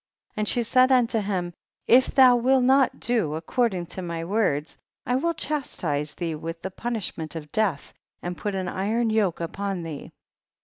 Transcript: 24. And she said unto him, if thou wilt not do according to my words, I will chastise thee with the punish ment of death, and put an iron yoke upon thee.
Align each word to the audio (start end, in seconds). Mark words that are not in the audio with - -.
24. 0.33 0.39
And 0.41 0.49
she 0.49 0.63
said 0.63 0.91
unto 0.91 1.19
him, 1.19 1.53
if 1.85 2.07
thou 2.15 2.35
wilt 2.35 2.63
not 2.63 2.99
do 2.99 3.35
according 3.35 3.85
to 3.85 4.01
my 4.01 4.25
words, 4.25 4.75
I 5.05 5.15
will 5.15 5.35
chastise 5.35 6.15
thee 6.15 6.33
with 6.33 6.63
the 6.63 6.71
punish 6.71 7.15
ment 7.19 7.35
of 7.35 7.51
death, 7.51 7.93
and 8.19 8.35
put 8.35 8.55
an 8.55 8.67
iron 8.67 9.11
yoke 9.11 9.39
upon 9.39 9.83
thee. 9.83 10.11